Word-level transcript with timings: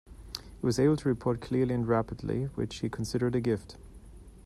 He 0.41 0.65
was 0.65 0.79
able 0.79 0.97
to 0.97 1.09
report 1.09 1.41
clearly 1.41 1.75
and 1.75 1.87
rapidly, 1.87 2.45
which 2.55 2.77
he 2.79 2.89
considered 2.89 3.35
a 3.35 3.39
gift. 3.39 3.77